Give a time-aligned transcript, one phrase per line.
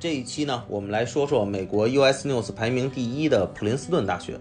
[0.00, 4.40] 这一期呢，我们来说说美国 US News 排名第一的普林斯顿大学。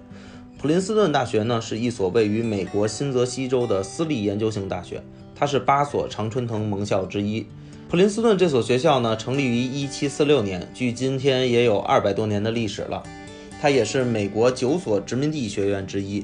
[0.57, 5.03] 普林斯顿大学呢，是一所位于美国新泽西州的私立研究型大学，
[5.35, 7.45] 它是八所常春藤盟校之一。
[7.89, 13.03] 普林斯顿这所学校呢，成立于1746年，距今天也有二百多年的历史了。
[13.59, 16.23] 它也是美国九所殖民地学院之一。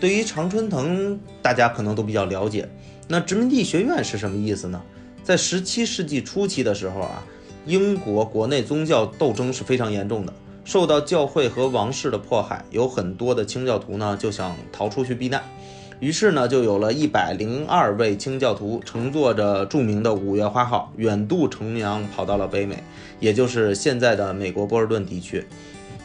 [0.00, 2.68] 对于常春藤，大家可能都比较了解。
[3.06, 4.82] 那殖民地学院是什么意思呢？
[5.22, 7.24] 在17世纪初期的时候啊，
[7.66, 10.32] 英国国内宗教斗争是非常严重的。
[10.64, 15.42] 受到教会和王室的迫害，有很多的清教徒呢就想逃出去避难，
[15.98, 22.84] 于是呢就有了一百零二位清教徒乘坐着著名的五月花号远渡重洋跑到了北美，
[23.18, 25.44] 也就是现在的美国波士顿地区。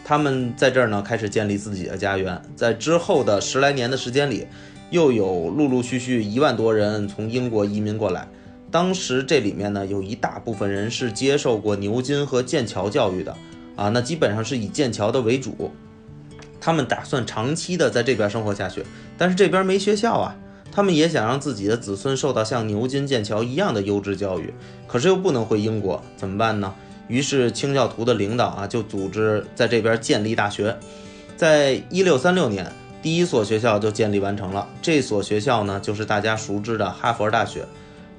[0.04, 2.42] 他们在这儿呢开始建立自己的家园。
[2.56, 4.48] 在之后的十来年的时间里，
[4.90, 8.28] 又有陆陆续续一万多人从英国移民过来。
[8.76, 13.34] 当时这里面呢有一大部分人是接受过牛津和剑桥教育的。
[13.78, 15.72] 啊，那基本上是以剑桥的为主，
[16.60, 18.84] 他们打算长期的在这边生活下去，
[19.18, 20.36] 但是这边没学校啊，
[20.74, 24.54] 他们也想让自己的子孙受到像牛津、剑桥一样的优质教育，
[24.88, 26.76] 可是又不能回英国，怎么办呢？
[27.08, 30.78] 于是清教徒的领导啊，就组织在这边建立大学，
[31.38, 32.70] 在一六三六年，
[33.02, 37.66] 第一所学校就建立完成了，这所学校呢，就是大家熟知的哈佛大学。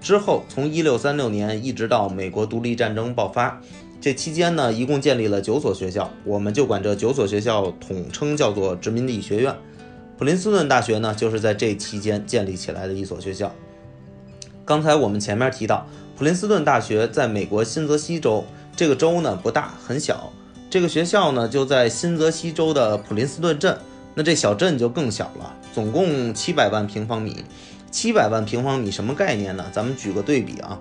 [0.06, 3.60] 之后，从一六三六年一直到美国独立战争爆发。
[4.00, 9.52] 这期间呢，一共建立了九所学校，我们就管这九所学校统称叫做殖民地学院。
[10.16, 13.52] 普林斯顿大学呢，就是在这期间建立起来的一所学校。
[14.64, 15.84] 刚才我们前面提到，
[16.16, 18.44] 普林斯顿大学在美国新泽西州，
[18.76, 20.32] 这个州呢不大，很小。
[20.70, 23.76] 这个学校呢就在新泽西州的普林斯顿镇，
[24.14, 27.38] 那这小镇就更小了，总共七百万平方米。
[27.96, 29.70] 七百万平方米什么概念呢？
[29.72, 30.78] 咱们举个对比啊。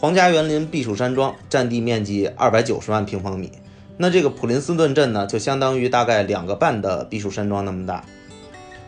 [0.00, 3.52] 皇家园林避暑山庄占地面积二百九十万平方米，
[3.98, 8.02] 那这个普林斯顿镇呢，就相当于大概两个半的避暑山庄那么大。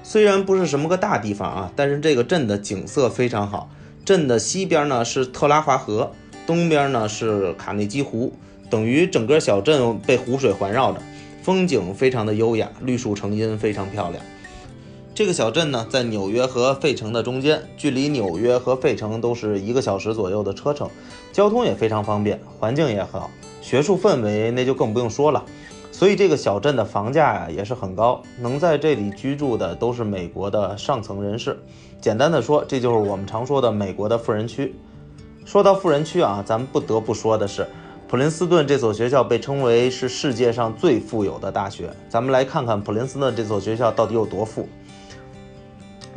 [0.03, 3.69] 虽然不是什么个大地方啊，但是这个镇的景色非常好。
[4.07, 6.13] 镇的西边呢是特拉华河，
[6.47, 8.33] 东边呢是卡内基湖，
[8.71, 11.03] 等于整个小镇被湖水环绕着，
[11.43, 14.25] 风景非常的优雅，绿树成荫，非常漂亮。
[15.13, 20.89] 这个小镇呢，在纽约和费城的中间，距离纽约和费城都是一个小时左右的车程，
[21.33, 25.45] 交通也非常方便，环境也好，学术氛围那就更不用说了。
[25.93, 31.59] 所以这个小镇的房价呀也是很高，能在这里居住的都是美国的上层人士。
[32.01, 34.75] 简单的说，这就是我们常说的美国的富人区。
[35.45, 37.67] 说到富人区啊，咱们不得不说的是，
[38.09, 41.91] 普林斯顿这所学校被称为是世界上最富有的大学。
[42.09, 44.67] 咱们来看看普林斯顿这所学校到底有多富。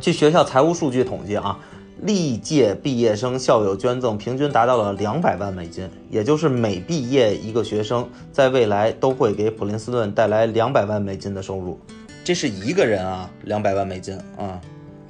[0.04, 1.58] 据学校财务数据统计啊，
[2.02, 11.80] 历届毕业生校友捐赠平均达到了两百万美金，也就是每毕业一个学生，在未来都会给普林斯顿带来两百万美金的收入。
[12.22, 14.60] 这是一个人啊，两百万美金啊。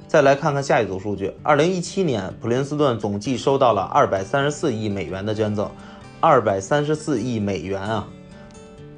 [0.07, 5.69] 再来看看下一组数据，二零一七年普林斯顿总计收到了二百三十四亿美元的捐赠，
[6.21, 8.07] 二百三十四亿美元啊，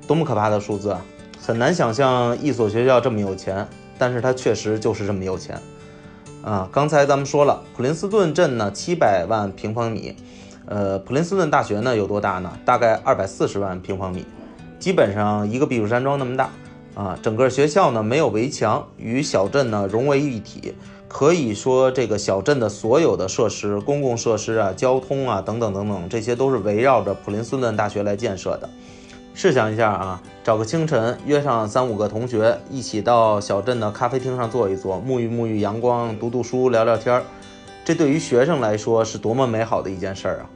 [0.06, 1.04] 多么可怕的数字啊！
[1.42, 5.60] 很难想象一所学校这么有钱，但是它确实就是这么有钱。
[6.44, 10.16] 啊，刚才咱们说了，普林斯顿镇呢七百万平方米，
[10.66, 12.52] 呃，普林斯顿大学呢有多大呢？
[12.64, 14.26] 大概二百四十万平方米，
[14.80, 16.50] 基本上一个避暑山庄那么大。
[16.96, 20.74] 啊，整个学校呢没有围墙，与小镇呢融为一体，
[21.08, 28.68] 可以说这个小镇的所有的设施、公共设施啊、交通啊等等等等，这些都是围绕着普林斯顿大学来建设的。
[29.40, 37.22] 试想一下啊，找个清晨，约上三五个同学，一起到小镇的咖啡厅上坐一坐，沐浴沐浴阳光，读读书，聊聊天儿，
[37.86, 40.50] 这对于学生来说是多么美好的一件事儿啊！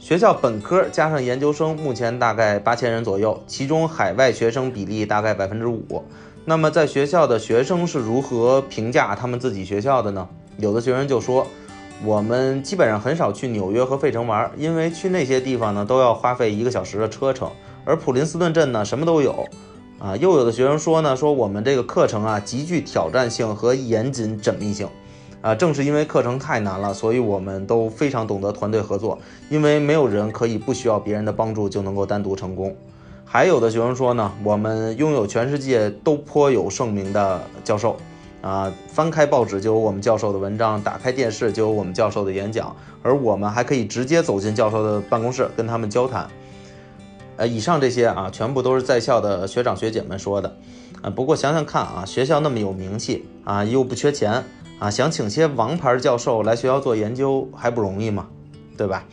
[0.00, 6.02] 学校本科加上研究生，目前大概八千人左右，其中海外学生比例大概百分之五。
[6.44, 10.28] 那么在学校的学生是如何评价他们自己学校的呢？
[10.56, 11.46] 有的学生就说。
[12.04, 17.50] 我们基本上很少去纽约和费城玩，因为去那些地方呢都要花费一个小时的车程，
[17.84, 19.46] 而普林斯顿镇呢什么都有。
[19.98, 24.88] 啊，又有的学生说呢，说我们这个课程啊极具挑战性和严谨缜密性。
[25.42, 29.18] 啊，正是因为课程太难了，所以我们都非常懂得团队合作，
[29.50, 32.74] 因为没有人可以不需要别人的帮助就能够单独成功。
[33.26, 37.96] 还有的学生说呢，我们拥有全世界都颇有盛名的教授。
[38.40, 46.28] 啊，翻开报纸就有我们教授的文章，打开电视就有我们教授的演讲，而我们还可以直接走进教授的办公室跟他们交谈。
[47.36, 50.56] 呃，以上这些啊，全部都是在校的学长学姐们说的。
[51.02, 54.44] 啊，不过想想看啊，学校那么有名气啊，又不缺钱
[54.78, 58.28] 啊，想请些王牌教授来学校做研究还不容易吗？
[58.76, 59.04] 对吧？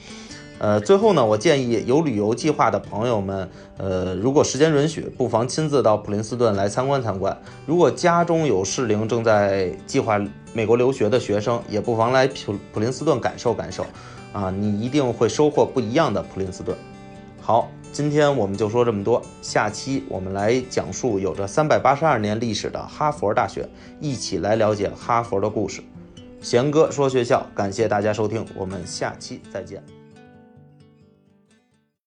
[0.60, 7.38] 呃，最后呢，我建议有旅游计划的朋友们，呃，如果时间允许，不妨亲自到普林斯顿来参观参观。
[7.68, 10.20] 如果家中有适龄正在计划
[10.54, 13.86] 美国留学的学生，也不妨来普普林斯顿感受感受，
[14.34, 16.76] 啊，你一定会收获不一样的普林斯顿。
[17.40, 23.70] 好，今天我们就说这么多，下期我们来讲述有着三百八十二年历史的哈佛大学，
[24.00, 25.82] 一起来了解哈佛的故事。
[26.42, 29.97] 贤哥说学校，感谢大家收听，我们下期再见。